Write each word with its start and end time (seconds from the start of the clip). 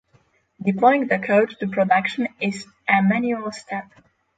Deploying 0.59 1.05
the 1.05 1.19
code 1.19 1.51
to 1.59 1.67
production 1.67 2.27
is 2.41 2.65
a 2.89 3.03
manual 3.03 3.51
step 3.51 3.87